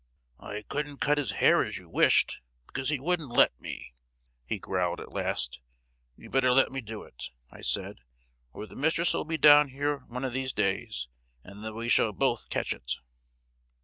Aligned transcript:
"I 0.39 0.63
couldn't 0.67 0.97
cut 0.97 1.19
his 1.19 1.33
hair 1.33 1.63
as 1.63 1.77
you 1.77 1.87
wished, 1.87 2.41
because 2.65 2.89
he 2.89 2.99
wouldn't 2.99 3.29
let 3.29 3.61
me!" 3.61 3.93
he 4.47 4.57
growled 4.57 4.99
at 4.99 5.13
last." 5.13 5.61
'You'd 6.17 6.31
better 6.31 6.51
let 6.51 6.71
me 6.71 6.81
do 6.81 7.03
it!'—I 7.03 7.61
said, 7.61 7.99
'or 8.51 8.65
the 8.65 8.75
mistress'll 8.75 9.25
be 9.25 9.37
down 9.37 9.69
one 10.07 10.23
of 10.23 10.33
these 10.33 10.53
days, 10.53 11.07
and 11.43 11.63
then 11.63 11.75
we 11.75 11.87
shall 11.87 12.13
both 12.13 12.49
catch 12.49 12.73
it! 12.73 12.93